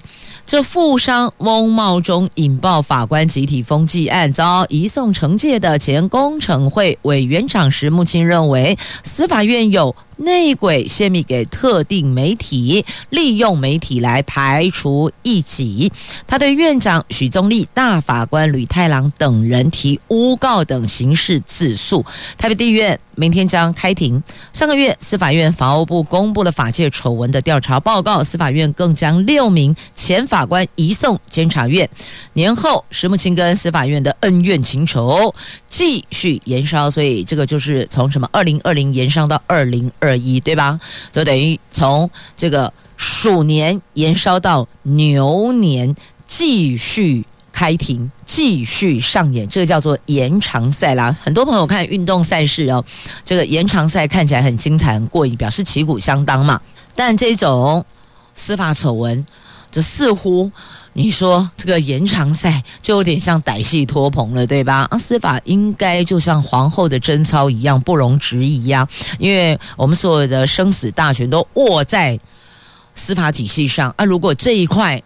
[0.46, 9.94] 这富商翁茂钟引爆法官集体封记案，遭移送惩戒的前工程会委员长石木清认为，司法院有。
[10.16, 15.90] 内鬼泄密给特定媒体，利用媒体来排除异己。
[16.26, 22.04] 他对院长许宗力、大法官吕太郎等人提诬告等刑事自诉。
[22.38, 24.22] 台北地院明天将开庭。
[24.52, 31.88] 上个月，司法院法务部公布了法界丑闻的调查报告，司法院更将六名前法官移送监察院。
[32.34, 35.34] 年后，石木清跟司法院的恩怨情仇
[35.66, 40.18] 继续延烧，所以这个就是从什么二零二零延烧到二零二。
[40.18, 40.78] 一对吧？
[41.10, 51.16] 就等于从这个鼠年延烧到牛年，继续开庭，继续上演，这个叫做延长赛啦。
[51.22, 52.84] 很多朋友看运动赛事哦，
[53.24, 56.60] 这个延长赛看起来很精彩、很过瘾，表示旗鼓相当嘛。
[56.94, 57.84] 但这种
[58.34, 59.24] 司法丑闻，
[59.70, 60.50] 这似乎。
[60.94, 64.86] 你说这个延长赛就有点像歹戏拖棚了，对吧？
[64.90, 68.86] 啊，司法应该就像皇后的贞操一样不容置疑呀，
[69.18, 72.18] 因为我们所有的生死大权都握在
[72.94, 74.04] 司法体系上啊。
[74.04, 75.02] 如果这一块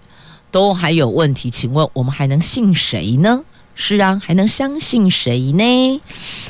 [0.51, 3.41] 都还有问题，请问我们还能信谁呢？
[3.79, 6.01] 是啊，还能相信谁呢？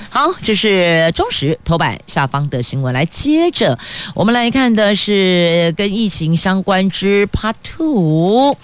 [0.08, 2.94] 好，这是中时头版下方的新闻。
[2.94, 3.76] 来，接着
[4.14, 8.56] 我们来看的是跟疫情相关之 Part Two。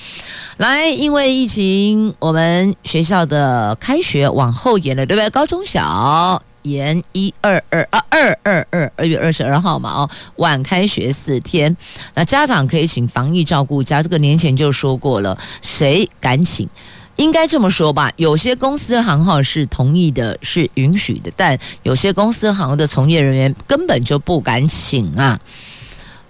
[0.58, 5.28] 来，因为疫情，我们学校的开学往后延了，对不对？
[5.30, 11.76] 高中小延一二二啊，二二二二月二十二号嘛，哦，晚开学四天。
[12.14, 16.68] 那家长可以请防疫照顾家，这个年前就说过了，谁敢请？
[17.16, 25.38] 应该这么说吧，有些公司行号是同意的，是允许的，但有些公司行的从业人员根本就不敢请啊，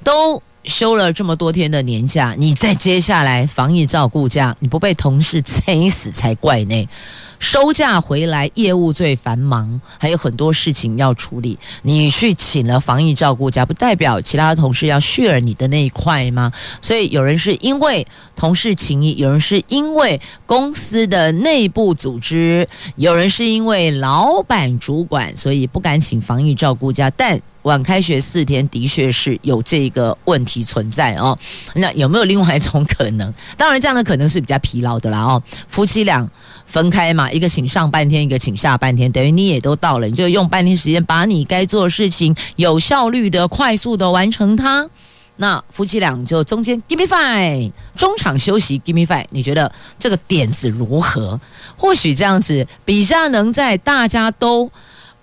[0.03, 6.89] 都休了这么多天的年假，你再接下来防疫照顾假，你不被同事催死才怪呢。
[7.43, 11.59] 收假回来，业务最繁忙，还有很多事情要处理。
[11.83, 16.53] 你去请了防疫照顾假，不代表其他的同事要 share 你的那一块吗？
[16.81, 27.11] 所以有人是因为同事情谊，有人是因为公司的内部组织，有人是因为老板主管，所以不敢请防疫照顾假。
[27.11, 31.37] 但晚开学四天，的确是有这个问题存在哦。
[31.75, 33.35] 那有没有另外一种可能？
[33.57, 35.43] 当然，这样的可能是比较疲劳的啦哦。
[35.67, 36.31] 夫妻俩。
[36.73, 44.89] 分开嘛，一个请上半天，一个请下半天，等于你也都到了，你就用半天时间把你该做的事情有效率的、快速的完成它。
[45.37, 51.39] 那夫妻俩就中间 give me five，中场休息 give me five，你觉得这个点子如何？
[51.77, 54.71] 或许这样子比较能在大家都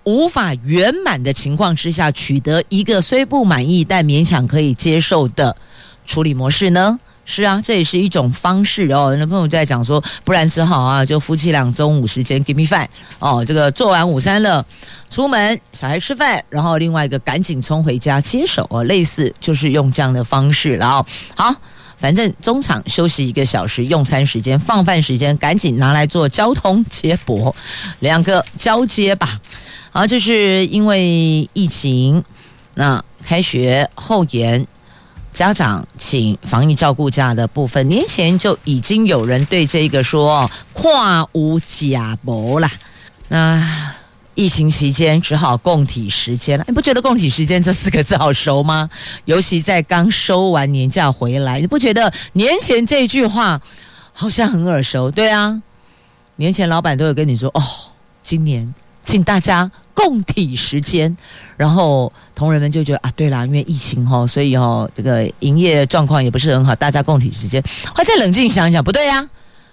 [0.04, 5.56] 无法圆满的情况之下，取得一个虽不满意但勉强可以接受的
[6.06, 7.00] 处理模式呢？
[7.26, 9.14] 是啊，这也是一种方式哦。
[9.16, 12.88] 那朋友在讲说，不然只好啊，就夫妻俩中午时间 give me five
[13.20, 14.64] 哦，这个做完午餐了，
[15.10, 21.06] 出门小孩吃饭，然后另外一个赶紧冲回家接手哦，类似就是用这样的方式了哦。
[21.36, 21.54] 好，
[21.96, 27.54] 反正中场休息一个小时，用餐时间、放饭时间，赶紧拿来做交通接驳，
[28.00, 29.38] 两个交接吧。
[29.92, 32.24] 好，这是因为疫情，
[32.74, 34.66] 那开学后延。
[35.32, 42.68] 家长请防疫照顾假的部分，年前就已经有人对这个说跨无假博了。
[43.28, 43.94] 那
[44.34, 46.64] 疫情期间只好共体时间了。
[46.66, 48.88] 你不觉得“共体时间”这四个字好熟吗？
[49.24, 53.60] 尤其在刚收完年假回来，你不觉得年前这句话
[54.12, 55.10] 好像很耳熟？
[55.10, 55.60] 对啊，
[56.36, 57.62] 年前老板都有跟你说哦，
[58.22, 58.74] 今年
[59.10, 59.68] 请大家。
[59.92, 61.14] 共体时间，
[61.58, 67.62] 然后同仁们就觉得啊，对啦，因为疫情哈，所以哈这个营业状况也不是很好，大家共体时间。
[67.88, 69.28] 后来再冷静想一想，不对呀，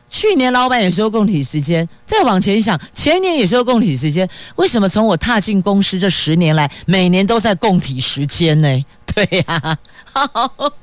[0.09, 4.27] 去年老板也说共体时间，再往前想，前年也说共体时间，
[4.57, 8.85] 为什么从我踏进公司这十年来，每年都在共体时间呢？
[9.15, 9.77] 对呀，
[10.11, 10.73] 好好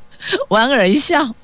[0.48, 1.34] 莞尔一笑。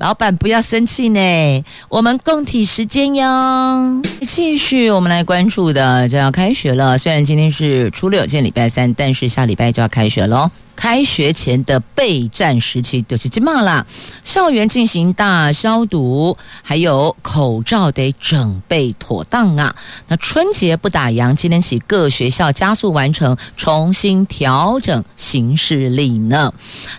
[0.00, 4.00] 老板不要生气呢，我们共体时间哟。
[4.22, 6.96] 继续，我们来关注的就要开学了。
[6.96, 10.50] 虽然今天是初六，今天礼拜三，但是下礼拜就要开学喽。
[10.80, 13.84] 开学前的备战时期就是这么啦，
[14.24, 19.76] 校园进行大消毒，还有口罩得准备妥当啊。
[20.08, 26.50] 那春节不打烊，今天起各学校加速完成重新调整行事历呢。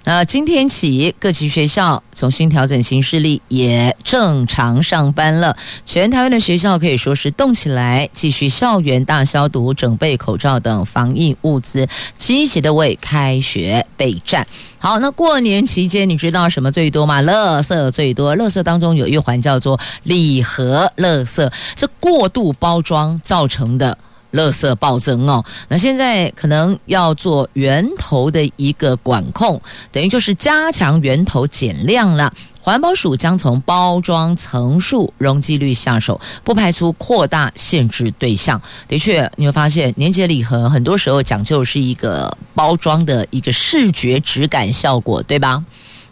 [0.03, 5.57] 那今天起各级学校重新调整行事历，也正常上班了。
[5.87, 13.70] 全台湾的学校可以说是动起来，继续校园大消毒、整备口罩等防疫物资，积极的为开学。
[13.97, 14.45] 备战
[14.79, 17.21] 好，那过年期间你知道什么最多吗？
[17.21, 23.95] 垃圾最多，垃圾当中有一环叫做礼盒垃圾，这过度包装造成的
[24.33, 25.43] 垃圾暴增哦。
[25.67, 29.61] 那现在可能要做源头的一个管控，
[29.91, 32.31] 等于就是加强源头减量了。
[32.61, 38.61] 环保署将从包装层数、容积率下手，不排除扩大限制对象。
[38.87, 45.63] 的确，你会发现年节礼盒很多时候讲究是一个包装的一个视觉质感效果，对吧？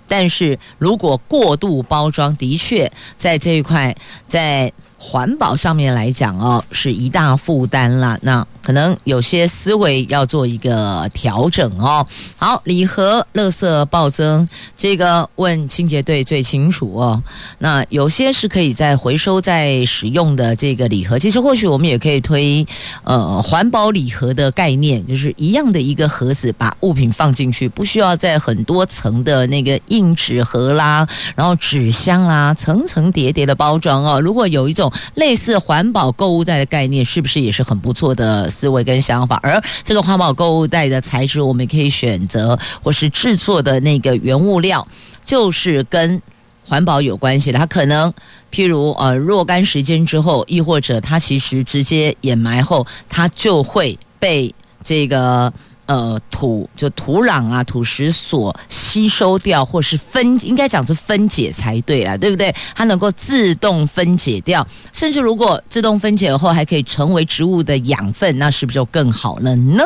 [0.08, 3.96] 但是如果过度包装，的确在这一块
[4.28, 4.74] 在。
[5.02, 8.20] 环保上面来讲哦，是一大负担了。
[8.22, 12.06] 那可能有些思维要做一个调整哦。
[12.36, 17.24] 好，礼盒垃圾暴增，这个问清洁队最清楚哦。
[17.60, 22.68] 那有些是可以再回收再使用的这个礼盒，其实或许我们也可以推
[23.06, 34.20] 呃环保礼盒的概念，就是一样的一个盒子，把物品放进去，不需要在很多层的那个硬纸盒啦，然后纸箱啦，层层叠叠的包装哦。
[34.20, 39.40] 如果有一种类似环保购物袋的概念，是不是也是很不错的思维跟想法？
[39.44, 44.88] 而这个环保购物袋的材质，我们可以选择或是制作的那个原物料，
[45.26, 46.22] 就是跟
[46.66, 47.60] 环保有关系的。
[47.60, 48.12] 它可能
[48.52, 55.52] 譬如呃若干时间之后，亦或者它其实直接掩埋后，它就会被这个。
[55.90, 62.54] 呃，土就土壤啊，土石所吸收掉，或是分，应该讲是分解才对啦，对不对？
[62.76, 69.84] 它能够自动分解掉，甚至如果自动分解后还可以成为植物的养分，那是不是就更好了呢？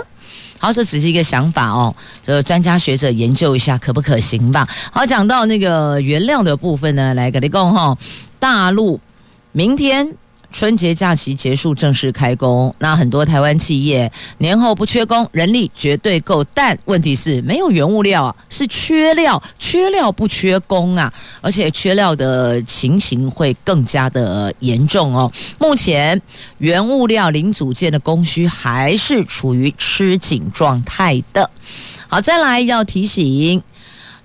[0.60, 4.68] 好，这只是一个想法哦，这专家学者研究一下可不可行吧。
[4.92, 7.98] 好，讲到那个原料的部分呢，来跟你讲哈，
[8.40, 9.00] 大陆
[9.54, 10.18] 明天。
[10.54, 12.74] 春节假期结束，正式开工。
[12.78, 16.44] 那很多台湾企业年后不缺工，人力绝对够。
[16.54, 25.30] 但问题是没有原物料啊，是缺料，缺料不缺工啊，而且缺料的情形会更加的严重哦。
[25.58, 26.22] 目前
[26.60, 31.50] 原物料零组件的供需还是处于吃紧状态的。
[32.08, 33.62] 好，再来要提醒。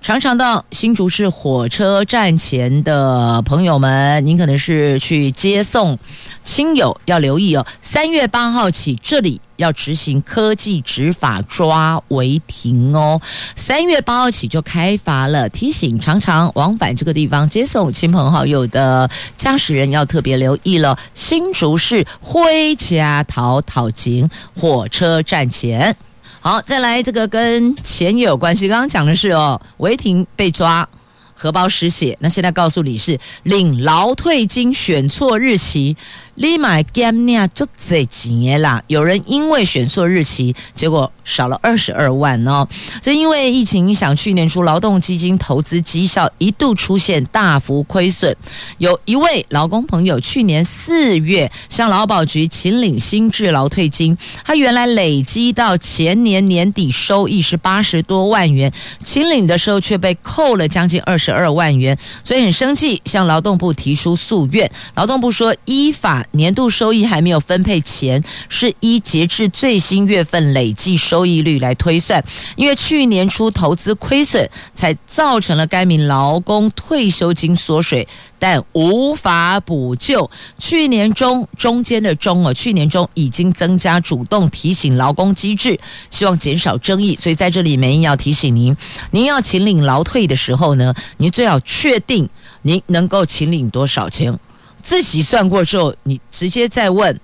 [0.01, 5.97] 常常到新竹市火车站前的朋友们，您可能是去接送
[6.41, 7.65] 亲友，要留意哦。
[7.81, 13.21] 三月八号起，这里要执行科技执法抓违停哦。
[13.57, 20.97] 三月八号起就开罚了，提醒常常往返这个地方接送亲朋好友的驾驶人要特别留意了。
[21.13, 25.95] 新竹市灰家桃桃井火车站前。
[26.41, 28.67] 好，再来这个跟钱也有关系。
[28.69, 30.87] 刚刚讲的是哦，违停被抓，
[31.33, 32.17] 荷包失血。
[32.21, 35.97] 那现在告诉你是领劳退金选错日期，
[36.35, 42.67] 立马减纳就这几年啦，有人因为选错日期，结果少了二十二万哦。
[42.99, 48.35] 这因为疫情影响，去年初劳动基金投资绩效一度出现大幅亏损。
[48.79, 58.73] 有一位劳工朋友去年四月向劳保局请领新制劳退金，他原来累积到前年年底收益是八十多万元，
[59.03, 64.69] 请领的时候却被扣了将近二十二万元，所以很生气，向劳动部提出诉愿。
[64.95, 66.25] 劳动部说依法。
[66.31, 72.23] 年度收益还没有分配前，是依截至最新月份累计收收益率来推算。
[72.55, 78.07] 因为去年初投资亏损，才造成了该名劳工退休金缩水，
[78.39, 80.29] 但无法补救。
[80.57, 85.77] 去年中中间的中哦，去年中已经增加主动提醒劳工机制，
[86.09, 87.13] 希望减少争议。
[87.15, 88.75] 所以在这里，梅英要提醒您，
[89.11, 92.29] 您要请领劳退的时候呢，您最好确定
[92.61, 94.39] 您能够请领多少钱。
[94.81, 97.19] 自己算过之后，你直接再问，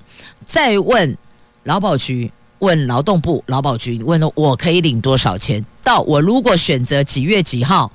[0.45, 1.17] 再问
[1.63, 2.29] 劳保局，
[2.65, 5.63] 问劳动部劳保局，问了我可以领多少钱？
[5.83, 7.91] 到我如果选择几月几号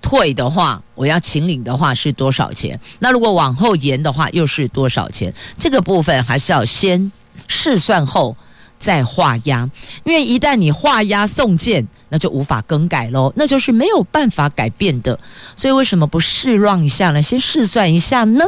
[0.00, 2.78] 退的话，我要请领的话是多少钱？
[3.00, 5.34] 那如果往后延的话，又是多少钱？
[5.58, 7.10] 这个部分还是要先
[7.48, 8.36] 试算后
[8.78, 9.68] 再画押，
[10.04, 15.18] 因为一旦你画押送件，那就无法更改喽，那就是没有办法改变的。
[15.56, 17.20] 所以为什么不试让一下呢？
[17.20, 18.44] 先试算一下呢？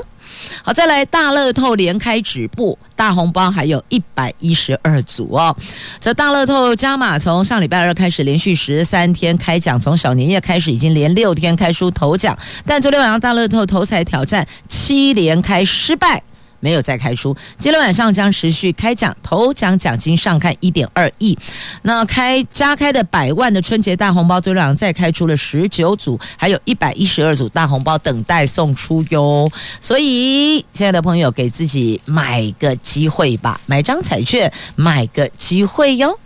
[0.62, 5.56] 好，再来大乐透连开止步，大红包还有一百一十二组哦。
[6.00, 16.22] 这大乐透加码从上礼拜二开始连续十三天开奖，从小年夜开始已经连六天开出头奖，但昨天晚上大乐透头彩挑战七连开失败。
[16.66, 21.38] 没有再开出，今天晚上将持续开奖，头奖奖金上看一点二亿。
[21.82, 29.48] 那开加开的百万的春节大红包，昨天晚再开出了十九组，还有一百一十二组大红包等待送出哟。
[29.80, 36.18] 所以，亲爱的朋友，给自己买个机会吧，买张彩券，买个机会哟。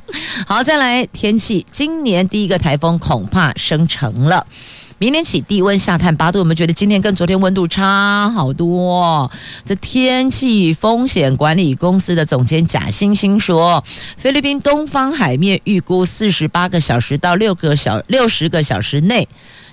[0.47, 4.47] 好，再来天气，今年第一个台风恐怕生成了。
[5.01, 9.31] 明天起低温下探八度，我们觉得今天跟昨天温度差好多。
[9.65, 13.83] 这天气风险管理公司的总监贾星星说，
[14.19, 19.27] 菲律宾东方海面预估四十八个小时到六个小六十个小时内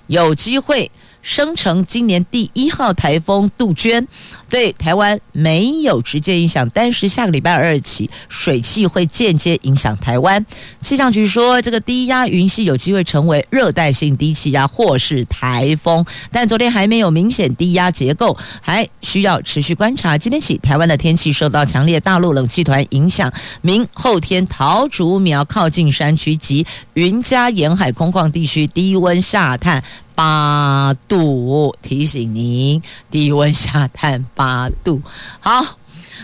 [0.08, 0.90] 有机会。
[1.28, 4.08] 生成今年第一号台风杜鹃，
[4.50, 10.44] 对台湾没有直接影响，但是下个礼拜二起，水汽会间接影响台湾。
[10.80, 20.18] 气象局说，这个低压云系有机会成为热带性低气压或是台风，但昨天还没有明显低压结构，还需要持续观察。
[20.18, 23.30] 今天起，台湾的天气受到强烈大陆冷气团影响，
[23.62, 29.84] 明后天桃竹苗靠近山区及云嘉沿海空旷地区低温下探。
[30.18, 35.00] 八度，提醒您低温下探八度。
[35.40, 35.78] 好，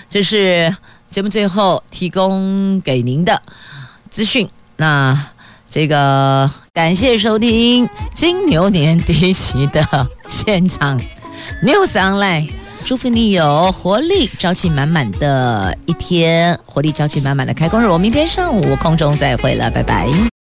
[0.10, 0.76] 这是
[1.12, 3.40] 节目最后提供给您的
[4.10, 4.50] 资讯。
[4.78, 5.28] 那
[5.70, 11.00] 这个感谢收听金牛年第一期的现场
[11.64, 12.50] News Online，
[12.84, 17.86] 祝福你有活力、朝气满满的一天，活力、朝气满满的开工日。
[17.86, 20.33] 我明天上午空中再会了，拜拜。